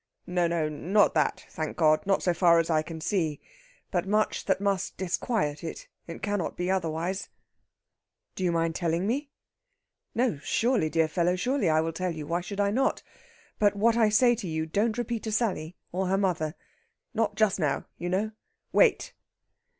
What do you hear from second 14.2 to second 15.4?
to you don't repeat to